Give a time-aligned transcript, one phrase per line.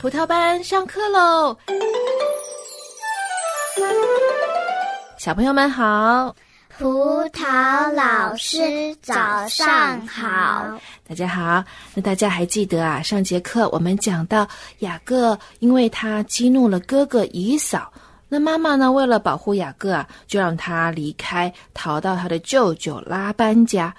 [0.00, 1.56] 葡萄班上课喽！
[5.18, 6.32] 小朋友们好，
[6.78, 9.12] 葡萄老师早
[9.48, 11.64] 上好，大家好。
[11.94, 13.02] 那大家还记得啊？
[13.02, 14.46] 上节课我们讲到
[14.78, 17.92] 雅各，因为他激怒了哥哥以扫，
[18.28, 23.92] 那妈妈呢，为了保护雅各啊，就让他离开，逃到他的舅舅拉班家。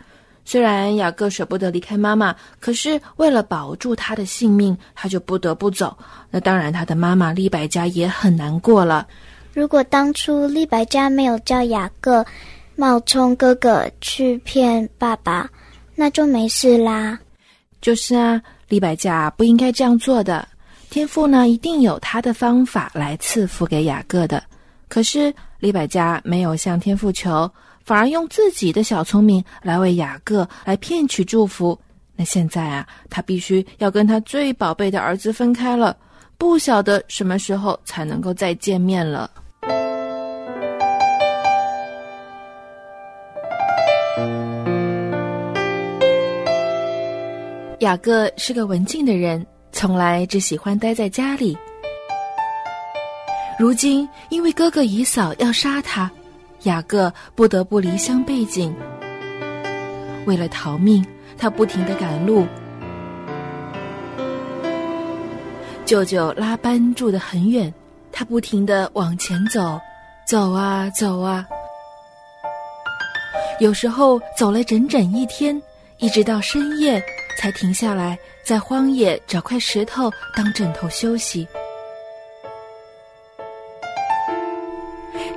[0.45, 5.95] 虽然雅各舍不得离开妈妈，可是为了保住他的性命，他就不得不走。
[6.31, 9.07] 那当然，他的妈妈利百加也很难过了。
[9.53, 12.25] 如果当初利百加没有叫雅各
[12.75, 15.47] 冒充哥哥去骗爸爸，
[15.93, 17.19] 那就没事啦。
[17.81, 20.47] 就是啊，利百加不应该这样做的。
[20.89, 24.41] 天父呢，一定有他的方法来赐福给雅各的。
[24.87, 27.49] 可是利百加没有向天父求。
[27.89, 31.75] 反而用自己的小聪明来为雅各来骗取祝福。
[32.15, 35.97] 那现在啊，他必须要跟他最宝贝的儿子分开了，
[36.37, 39.31] 不晓得什么时候才能够再见面了。
[47.79, 51.57] 雅各是个文静的人，从来只喜欢待在家里。
[53.57, 56.07] 如今因为哥哥姨嫂要杀他。
[56.63, 58.75] 雅各不得不离乡背井，
[60.25, 61.05] 为了逃命，
[61.37, 62.45] 他不停的赶路。
[65.85, 67.73] 舅舅拉班住得很远，
[68.11, 69.79] 他不停的往前走，
[70.27, 71.47] 走啊走啊，
[73.59, 75.59] 有时候走了整整一天，
[75.97, 77.01] 一直到深夜
[77.37, 81.47] 才停下来，在荒野找块石头当枕头休息。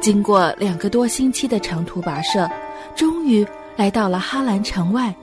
[0.02, 2.50] 经过两个多星期的长途跋涉，
[2.96, 5.14] 终于来到了哈兰城外。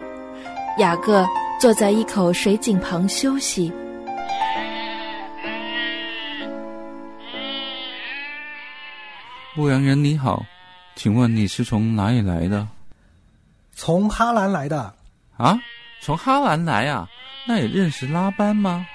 [0.77, 1.27] 雅各
[1.59, 3.69] 坐在一口水井旁休息。
[9.53, 10.45] 牧羊人你好，
[10.95, 12.65] 请问你是从哪里来的？
[13.73, 14.93] 从哈兰来的。
[15.35, 15.59] 啊，
[15.99, 17.05] 从哈兰来啊？
[17.45, 18.87] 那也认识拉班吗？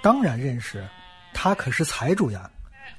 [0.00, 0.86] 当然认识，
[1.34, 2.48] 他可是财主呀！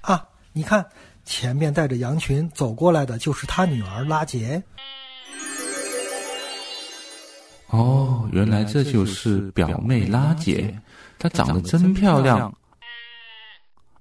[0.01, 0.85] 啊，你看。
[1.27, 4.63] 前面带着羊群走过来的就是他女儿拉杰。
[7.67, 10.73] 哦，原来这就是表妹拉杰，
[11.19, 12.51] 她长得真漂亮。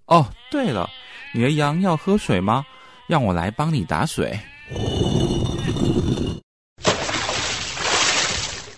[0.04, 0.88] 哦，对了，
[1.34, 2.64] 你的羊要喝水吗？
[3.08, 4.38] 让我来帮你打水。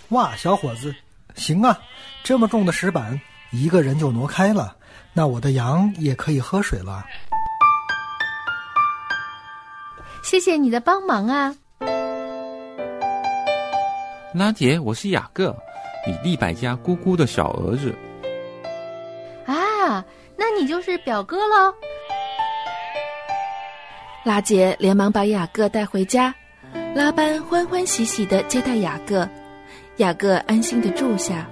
[0.09, 0.95] 哇，小伙子，
[1.35, 1.79] 行啊，
[2.25, 3.21] 这么重的石板，
[3.51, 4.75] 一个人就挪开了，
[5.13, 7.05] 那我的羊也可以喝水了。
[10.23, 11.55] 谢谢你的帮忙啊，
[14.35, 15.57] 拉杰，我是雅各，
[16.07, 17.95] 你利百家姑姑的小儿子。
[19.47, 20.05] 啊，
[20.37, 21.73] 那你就是表哥喽。
[24.25, 26.35] 拉杰连忙把雅各带回家，
[26.95, 29.27] 拉班欢欢喜喜的接待雅各，
[29.97, 31.49] 雅各安心的住下，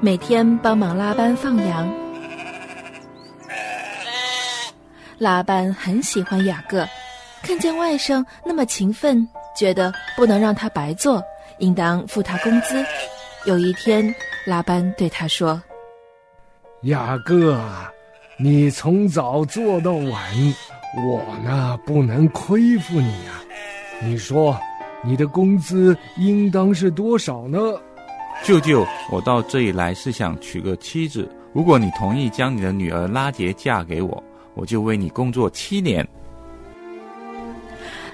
[0.00, 1.90] 每天帮忙拉班放羊。
[5.16, 6.86] 拉班很喜欢雅各。
[7.42, 9.26] 看见外甥那么勤奋，
[9.56, 11.22] 觉得不能让他白做，
[11.58, 12.84] 应当付他工资。
[13.46, 14.14] 有一天，
[14.46, 15.60] 拉班对他说
[16.82, 17.60] ：“雅各，
[18.38, 20.14] 你从早做到晚，
[21.06, 23.42] 我呢不能亏负你啊。
[24.02, 24.58] 你说，
[25.02, 27.58] 你的工资应当是多少呢？”
[28.44, 31.28] 舅舅，我到这里来是想娶个妻子。
[31.52, 34.22] 如果你同意将你的女儿拉杰嫁给我，
[34.54, 36.06] 我就为你工作七年。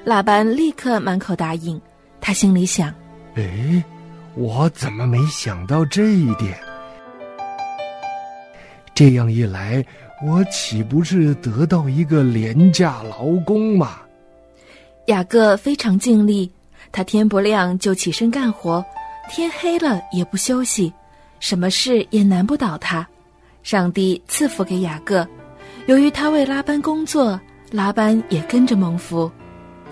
[0.05, 1.81] 拉班立刻满口答应，
[2.21, 2.95] 他心里想
[3.37, 3.83] ：“哎，
[4.35, 6.59] 我怎么没想到这一点？
[8.95, 9.83] 这样一来，
[10.23, 14.01] 我岂不是得到一个廉价劳工吗？”
[15.09, 16.51] 雅各非常尽力，
[16.93, 18.85] 他天不亮就起身干活，
[19.31, 20.93] 天黑了也不休息，
[21.41, 23.07] 什么事也难不倒他。
[23.63, 25.27] 上帝赐福给雅各，
[25.87, 27.41] 由于他为拉班工作，
[27.71, 29.33] 拉班也跟着蒙福。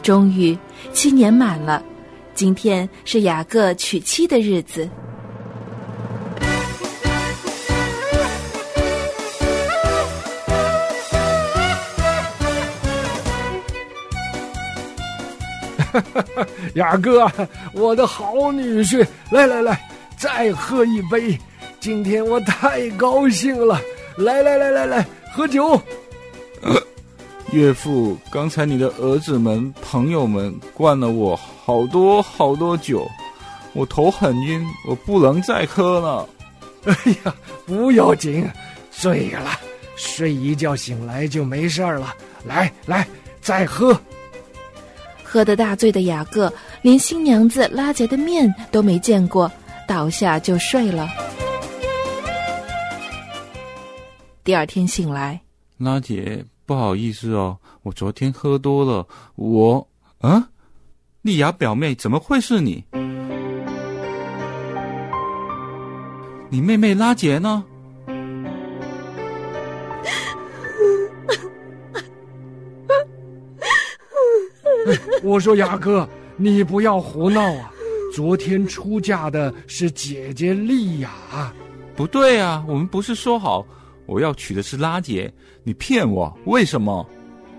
[0.02, 0.58] 终于，
[0.92, 1.80] 七年满了，
[2.34, 4.88] 今天是雅各娶妻的日子。
[15.92, 16.46] 哈哈哈！
[16.74, 17.30] 雅各，
[17.74, 19.78] 我的好女婿，来来来，
[20.16, 21.38] 再喝一杯！
[21.78, 23.78] 今天我太高兴了，
[24.16, 25.80] 来来来来来，喝酒。
[27.52, 33.06] 岳父，刚才你的儿子们、朋友们灌了我好多好多酒，
[33.74, 36.28] 我头很晕，我不能再喝了。
[36.84, 36.94] 哎
[37.24, 37.34] 呀，
[37.66, 38.50] 不要紧，
[38.90, 39.50] 醉了，
[39.96, 42.14] 睡一觉醒来就没事儿了。
[42.44, 43.06] 来来，
[43.40, 43.96] 再喝。
[45.22, 49.50] 喝得大醉的雅各连新娘子拉杰的面都没见过，
[49.86, 51.08] 倒下就睡了。
[54.42, 55.40] 第二天醒来，
[55.78, 59.06] 拉姐，不好意思哦，我昨天喝多了。
[59.34, 59.88] 我，
[60.20, 60.48] 啊，
[61.22, 62.84] 丽雅表妹，怎么会是你？
[66.50, 67.64] 你妹妹拉杰呢？
[75.22, 77.70] 我说雅哥，你不要胡闹啊！
[78.14, 81.10] 昨天出嫁的是姐姐丽雅。
[81.94, 83.64] 不对啊，我们不是说好
[84.06, 85.32] 我要娶的是拉杰？
[85.62, 87.06] 你骗我，为什么？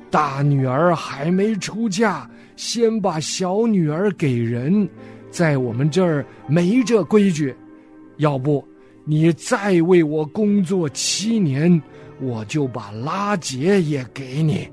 [0.09, 4.87] 大女儿还没出嫁，先把小女儿给人，
[5.31, 7.55] 在我们这儿没这规矩。
[8.17, 8.63] 要不？
[9.05, 11.81] 你再为我工作七年，
[12.21, 14.69] 我就把拉结也给你。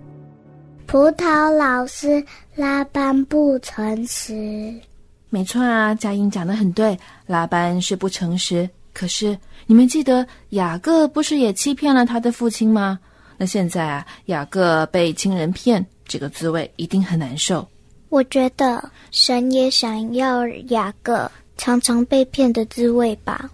[0.86, 2.22] 葡萄老师
[2.54, 4.74] 拉班不诚实，
[5.30, 8.68] 没错啊，佳音讲的很对，拉班是不诚实。
[8.92, 12.98] 可是你们记得雅各不是也欺骗了他的父亲吗？
[13.36, 17.66] 那现在啊，雅各被亲人骗，这个滋味一定很难受。
[18.08, 23.48] 我觉得神也想要雅各常常被骗的滋味吧。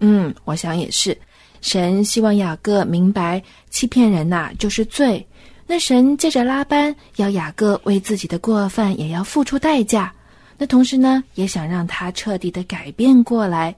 [0.00, 1.16] 嗯，我想也是。
[1.60, 5.24] 神希望雅各明白，欺骗人呐就是罪。
[5.66, 10.12] 那神借着拉班要雅各为自己的过犯也要付出代价。
[10.56, 13.76] 那同时呢，也想让他彻底的改变过来。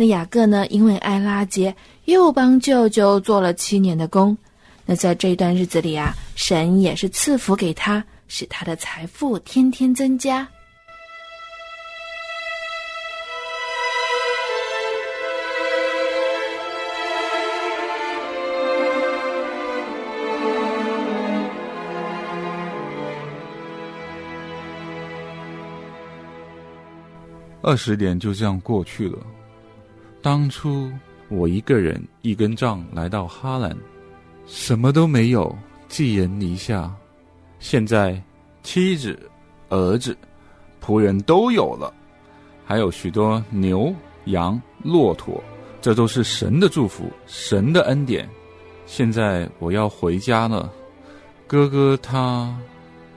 [0.00, 1.74] 那雅各呢，因为爱拉结，
[2.04, 4.38] 又帮舅舅做了七年的工。
[4.86, 10.46] 那在这一段日子里啊，神也是赐福给他，使他的财富天天增加。
[27.62, 29.18] 二十年就这样过去了。
[30.20, 30.90] 当初
[31.28, 33.76] 我一个人一根杖来到哈兰，
[34.46, 35.56] 什么都没有，
[35.88, 36.92] 寄人篱下。
[37.60, 38.20] 现在
[38.62, 39.18] 妻子、
[39.68, 40.16] 儿子、
[40.84, 41.92] 仆人都有了，
[42.64, 43.94] 还有许多牛、
[44.26, 45.42] 羊、骆驼，
[45.80, 48.28] 这都是神的祝福，神的恩典。
[48.86, 50.72] 现在我要回家了，
[51.46, 52.56] 哥哥他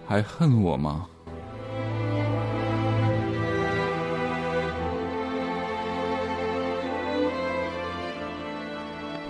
[0.08, 1.08] 还恨我吗？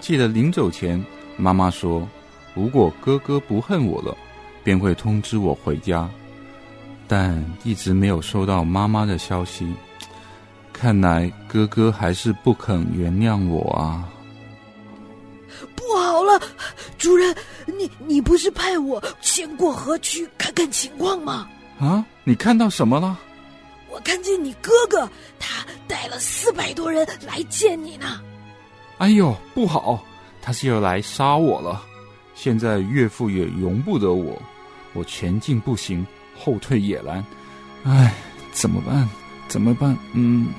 [0.02, 1.02] 记得临走前，
[1.38, 2.06] 妈妈说
[2.54, 4.18] ：“如果哥哥不恨我了，
[4.64, 6.10] 便会通知我回家。”
[7.08, 9.72] 但一直没有收到妈妈的消息，
[10.74, 14.10] 看来哥哥还是不肯原谅我啊！
[15.76, 16.42] 不好了，
[16.98, 21.48] 主人，你你不是派我先过河去看看情况吗？
[21.80, 23.20] 啊，你看到什么了？
[23.90, 25.08] 我看见你哥哥，
[25.38, 28.22] 他带了四百多人来见你呢。
[29.02, 30.00] 哎呦，不好！
[30.44, 31.84] 他是要来杀我了。
[32.36, 34.40] 现在岳父也容不得我，
[34.94, 36.06] 我前进不行，
[36.38, 37.26] 后退也难。
[37.84, 38.14] 哎，
[38.52, 39.10] 怎么办？
[39.48, 39.98] 怎么办？
[40.14, 40.54] 嗯，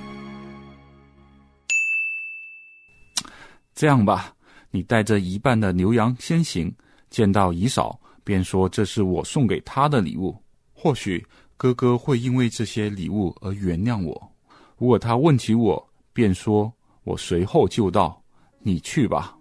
[3.77, 4.35] 这样吧，
[4.73, 6.75] 你带着一半的牛羊先行，
[7.11, 10.37] 见到姨嫂，便说这是我送给他的礼物。
[10.73, 11.25] 或许
[11.57, 14.33] 哥哥会因为这些礼物而原谅我。
[14.79, 16.73] 如果他问起我，便说
[17.05, 18.21] 我随后就到。
[18.63, 19.37] 你去吧。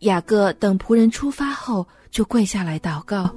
[0.00, 3.28] 雅各等仆人出发后，就跪下来祷告：“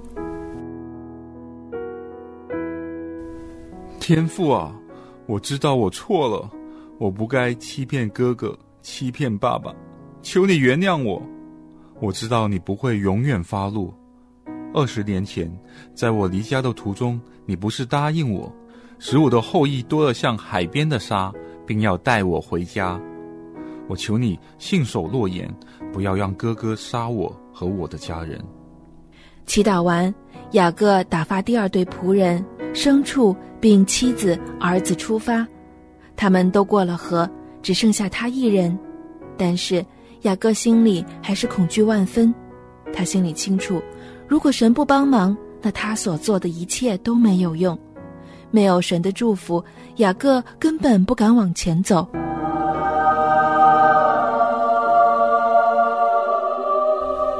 [3.99, 4.75] 天父啊，
[5.25, 6.49] 我知道我错了，
[6.99, 9.73] 我不该欺骗哥哥，欺骗爸爸，
[10.21, 11.21] 求你原谅我。
[11.99, 13.93] 我知道你不会永远发怒。
[14.73, 15.51] 二十年前，
[15.93, 18.51] 在我离家的途中，你不是答应我，
[18.99, 21.33] 使我的后裔多了像海边的沙，
[21.65, 23.01] 并要带我回家。”
[23.91, 25.53] 我求你信守诺言，
[25.91, 28.41] 不要让哥哥杀我和我的家人。
[29.45, 30.13] 祈祷完，
[30.51, 32.41] 雅各打发第二对仆人、
[32.73, 35.45] 牲畜并妻子、儿子出发，
[36.15, 37.29] 他们都过了河，
[37.61, 38.79] 只剩下他一人。
[39.37, 39.85] 但是
[40.21, 42.33] 雅各心里还是恐惧万分，
[42.93, 43.81] 他心里清楚，
[44.25, 47.77] 如果神不帮忙，那他所做的一切都没有用。
[48.51, 49.61] 没有神的祝福，
[49.97, 52.07] 雅各根本不敢往前走。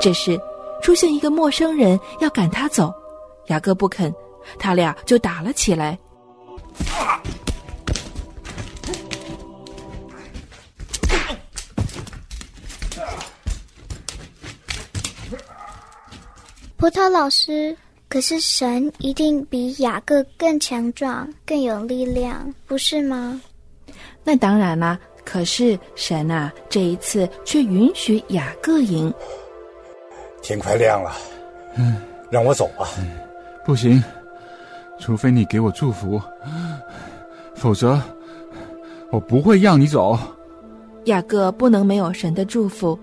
[0.01, 0.36] 这时，
[0.81, 2.91] 出现一个陌生人要赶他走，
[3.50, 4.12] 雅各不肯，
[4.58, 5.96] 他俩就打了起来。
[16.77, 17.77] 葡萄老师，
[18.10, 23.39] 可是神一定比雅各更强壮、更有力量，不是吗？
[24.24, 25.00] 那当然啦。
[25.24, 29.13] 可是神啊，这一次却允许雅各赢。
[30.41, 31.12] 天快亮了，
[31.75, 31.98] 嗯，
[32.29, 32.88] 让我走吧。
[33.63, 34.03] 不行，
[35.00, 36.21] 除非你给我祝福，
[37.55, 38.01] 否则
[39.12, 40.17] 我不会让你走。
[41.05, 42.98] 雅各不能没有神的祝福，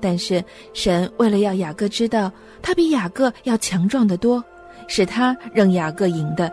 [0.00, 0.42] 但是
[0.72, 2.30] 神为了要雅各知道
[2.62, 4.42] 他比雅各要强壮得多，
[4.86, 6.52] 使他让雅各赢的，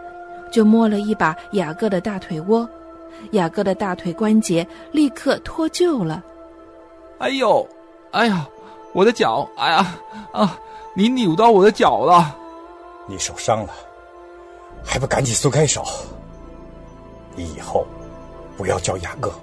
[0.52, 2.68] 就摸了一把雅各的大腿窝。
[3.32, 6.24] 雅各的大腿关节立刻脱臼了。
[7.20, 7.66] 哎呦，
[8.12, 8.48] 哎呀，
[8.96, 9.46] 我的脚！
[9.58, 10.00] 哎呀，
[10.32, 10.58] 啊，
[10.94, 12.34] 你扭到我的脚了！
[13.06, 13.74] 你受伤了，
[14.86, 15.84] 还不赶紧松开手？
[17.36, 17.86] 你以后
[18.56, 19.34] 不要叫雅各，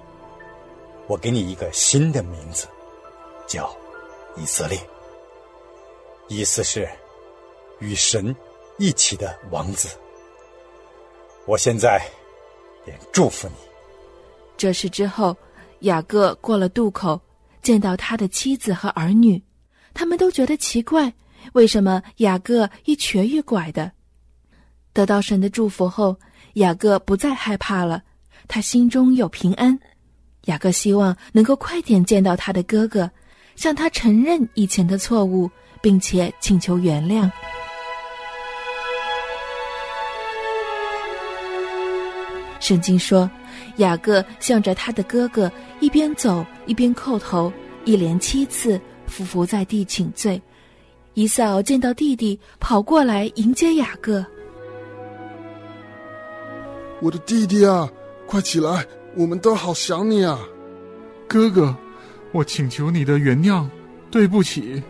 [1.06, 2.66] 我给你一个新的名字，
[3.46, 3.70] 叫
[4.36, 4.80] 以色列，
[6.28, 6.88] 意思是
[7.78, 8.34] 与神
[8.78, 9.98] 一起的王子。
[11.44, 12.00] 我现在
[12.86, 13.54] 便祝福你。
[14.56, 15.36] 这事之后，
[15.80, 17.20] 雅各过了渡口，
[17.62, 19.40] 见到他的妻子和儿女，
[19.94, 21.12] 他们都觉得奇怪，
[21.52, 23.92] 为什么雅各一瘸一拐的？
[24.92, 26.18] 得到神的祝福后，
[26.54, 28.02] 雅各不再害怕了，
[28.48, 29.78] 他心中有平安。
[30.46, 33.10] 雅各希望能够快点见到他的哥哥，
[33.54, 35.48] 向他承认以前的错误，
[35.80, 37.30] 并且请求原谅。
[42.58, 43.30] 圣经说。
[43.76, 45.50] 雅各向着他的哥哥
[45.80, 47.52] 一边走一边叩头，
[47.84, 50.40] 一连七次伏伏在地请罪。
[51.14, 54.24] 伊扫见到弟弟跑过来迎接雅各，
[57.00, 57.90] 我的弟弟啊，
[58.26, 60.38] 快起来，我们都好想你啊！
[61.28, 61.76] 哥哥，
[62.32, 63.68] 我请求你的原谅，
[64.10, 64.82] 对不起。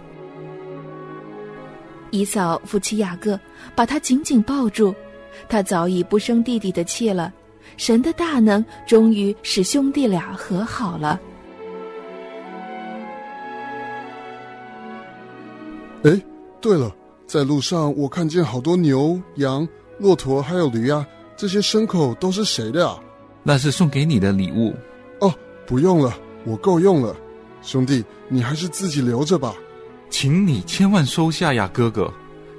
[2.10, 3.38] 以扫扶起雅各，
[3.74, 4.94] 把他紧紧抱住，
[5.48, 7.32] 他早已不生弟弟的气了。
[7.76, 11.20] 神的大能终于使兄弟俩和好了。
[16.04, 16.20] 哎，
[16.60, 16.94] 对了，
[17.26, 19.66] 在路上我看见好多牛、羊、
[19.98, 22.98] 骆驼还有驴啊，这些牲口都是谁的啊？
[23.42, 24.74] 那是送给你的礼物。
[25.20, 25.32] 哦，
[25.66, 26.12] 不用了，
[26.44, 27.14] 我够用了。
[27.62, 29.54] 兄弟，你还是自己留着吧。
[30.10, 32.12] 请你千万收下呀，哥哥，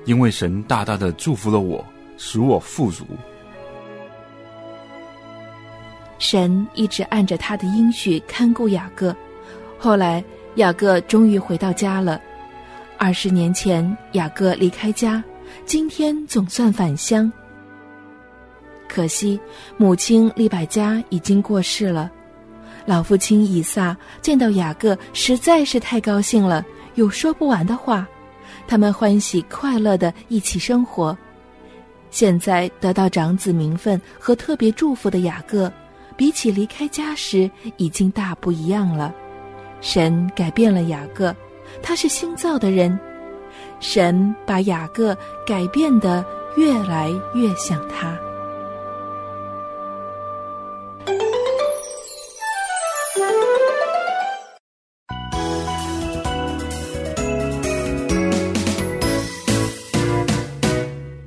[0.06, 1.86] 因为神大大的祝福了我，
[2.18, 3.06] 使我富足。
[6.24, 9.14] 神一直按着他的应许看顾雅各，
[9.78, 10.24] 后来
[10.56, 12.20] 雅各终于回到家了。
[12.98, 15.22] 二十年前雅各离开家，
[15.66, 17.30] 今天总算返乡。
[18.88, 19.38] 可惜
[19.76, 22.10] 母亲利百加已经过世了，
[22.86, 26.66] 老父亲以撒见到雅各实在是太高兴了，
[26.96, 28.08] 有说不完的话。
[28.66, 31.18] 他们欢喜快乐的一起生活。
[32.12, 35.70] 现在得到长子名分和特别祝福的雅各。
[36.14, 39.14] 比起离开家时，已经大不一样了。
[39.82, 41.36] 神改变了雅各，
[41.82, 42.98] 他是新造的人。
[43.80, 45.16] 神把雅各
[45.46, 48.18] 改变的越来越像他。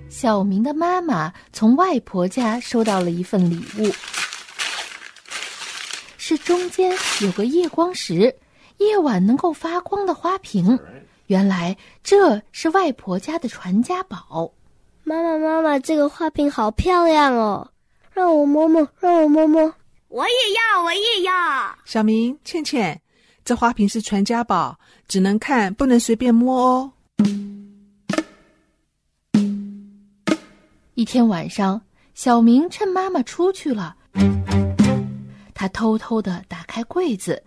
[0.09, 4.16] 小明的妈妈从外婆家收到了一份礼物。
[6.29, 6.93] 是中间
[7.23, 8.35] 有个夜光石，
[8.79, 10.77] 夜晚能够发光的花瓶。
[11.29, 14.51] 原来这是外婆家的传家宝。
[15.05, 17.71] 妈妈，妈妈，这个花瓶好漂亮哦！
[18.13, 19.73] 让我摸摸，让我摸摸。
[20.09, 21.33] 我也要，我也要。
[21.85, 23.01] 小明、倩倩，
[23.45, 26.93] 这花瓶是传家宝，只能看，不能随便摸哦。
[30.95, 31.81] 一天晚上，
[32.15, 33.95] 小明趁妈妈出去了。
[35.59, 37.43] 他偷偷的打开柜子，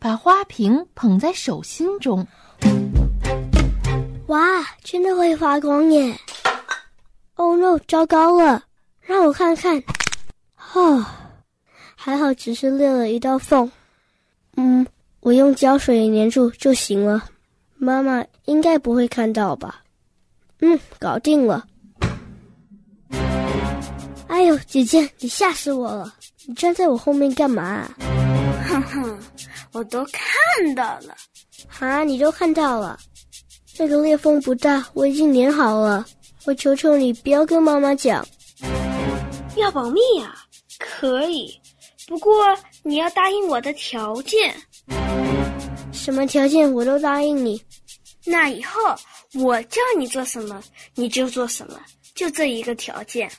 [0.00, 2.26] 把花瓶捧在手心中。
[4.26, 6.12] 哇，真的会发光耶
[7.36, 8.64] ！Oh no，糟糕了！
[9.00, 9.80] 让我看看。
[10.72, 11.06] 哦，
[11.94, 13.70] 还好只是裂了一道缝。
[14.56, 14.84] 嗯，
[15.20, 17.28] 我用胶水粘住就行了。
[17.76, 19.84] 妈妈应该不会看到吧？
[20.58, 21.64] 嗯，搞定了。
[24.34, 26.12] 哎呦，姐姐，你吓死我了！
[26.44, 27.88] 你站在我后面干嘛？
[28.68, 29.18] 哼哼，
[29.70, 31.14] 我都看到了。
[31.78, 32.98] 啊，你都看到了？
[33.78, 36.04] 那个裂缝不大，我已经粘好了。
[36.46, 38.26] 我求求你，不要跟妈妈讲。
[39.54, 40.34] 要保密啊？
[40.80, 41.56] 可以，
[42.08, 42.34] 不过
[42.82, 44.52] 你要答应我的条件。
[45.92, 47.62] 什么条件我都答应你。
[48.24, 48.80] 那以后
[49.34, 50.60] 我叫你做什么
[50.96, 51.78] 你就做什么，
[52.16, 53.30] 就这一个条件。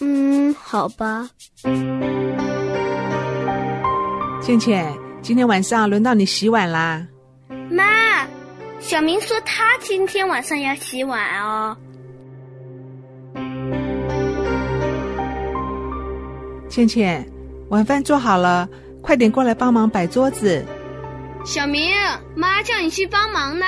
[0.00, 1.28] 嗯，好吧。
[4.40, 7.06] 倩倩，今天晚上轮到你洗碗啦。
[7.70, 8.26] 妈，
[8.78, 11.76] 小明说他今天晚上要洗碗哦。
[16.68, 17.26] 倩倩，
[17.70, 18.68] 晚饭做好了，
[19.02, 20.64] 快点过来帮忙摆桌子。
[21.44, 21.90] 小明，
[22.36, 23.66] 妈叫你去帮忙呢。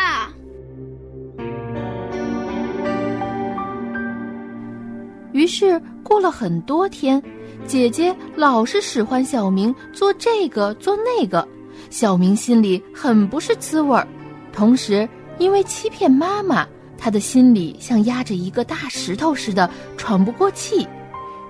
[5.33, 7.23] 于是过了很多天，
[7.67, 11.47] 姐姐老是使唤小明做这个做那个，
[11.91, 14.07] 小明心里很不是滋味儿。
[14.53, 15.09] 同时，
[15.39, 16.67] 因为欺骗妈妈，
[16.99, 20.87] 他的心里像压着一个大石头似的，喘不过气。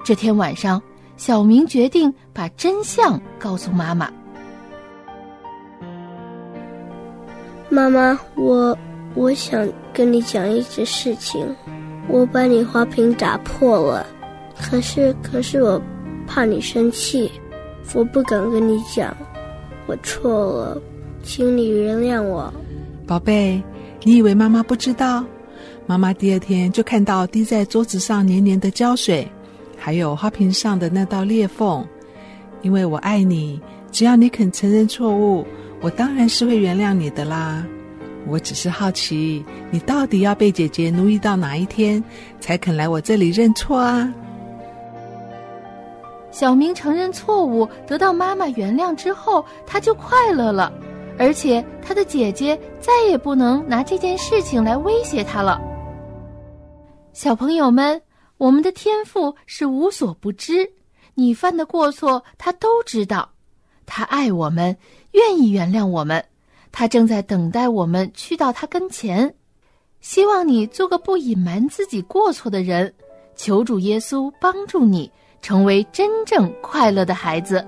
[0.04, 0.80] 这天晚上。
[1.16, 4.10] 小明决定把真相告诉妈妈。
[7.68, 8.74] 妈妈，我
[9.14, 11.54] 我想跟你讲一件事情。
[12.08, 14.06] 我把你花瓶打破了，
[14.60, 15.80] 可是可是我
[16.26, 17.30] 怕你生气，
[17.94, 19.16] 我不敢跟你讲。
[19.86, 20.82] 我错了，
[21.22, 22.52] 请你原谅我。
[23.06, 23.62] 宝贝，
[24.04, 25.24] 你以为妈妈不知道？
[25.86, 29.26] 妈妈第二天就看到滴在桌子上黏黏的胶水。
[29.76, 31.84] 还有花瓶上的那道裂缝，
[32.60, 35.46] 因为我爱你，只要你肯承认错误，
[35.80, 37.66] 我当然是会原谅你的啦。
[38.26, 42.02] 我只是好奇，你到底要被姐姐奴役到哪一天，
[42.40, 44.12] 才肯来我这里认错啊？
[46.30, 50.72] 小明承认错误，得到妈妈原谅之后，他就快乐了，
[51.18, 55.60] 而且他的姐姐再也不能拿这件事情来威胁他了。
[57.12, 58.00] 小朋友们。
[58.40, 60.66] 我们的天赋是无所不知，
[61.12, 63.28] 你犯的过错他都知道，
[63.84, 64.74] 他爱我们，
[65.10, 66.24] 愿意原谅我们，
[66.72, 69.34] 他正在等待我们去到他跟前。
[70.00, 72.92] 希望你做个不隐瞒自己过错的人，
[73.36, 75.10] 求主耶稣帮助你
[75.42, 77.66] 成为真正快乐的孩子。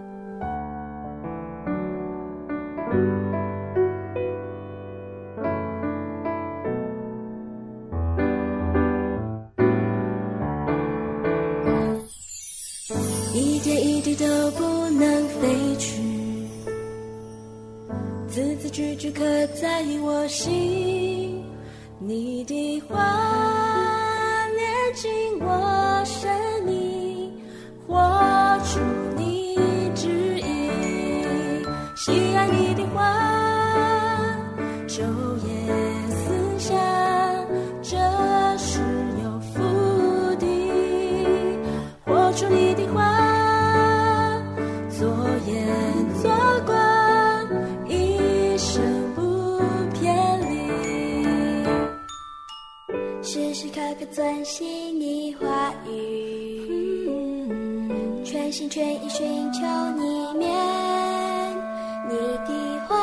[19.23, 21.45] 刻在我心，
[22.01, 25.82] 你的话念进我
[54.13, 56.69] 遵循你话语，
[58.23, 59.63] 全心全意寻求
[59.97, 60.51] 你面，
[62.11, 62.15] 你
[62.47, 62.95] 的话，